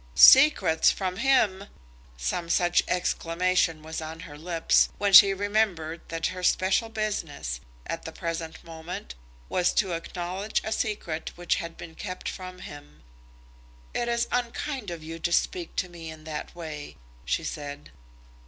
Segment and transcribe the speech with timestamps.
[0.15, 1.65] Secrets from him!
[2.17, 8.01] Some such exclamation was on her lips, when she remembered that her special business, at
[8.03, 9.13] the present moment,
[9.47, 13.03] was to acknowledge a secret which had been kept from him.
[13.93, 17.91] "It is unkind of you to speak to me in that way," she said.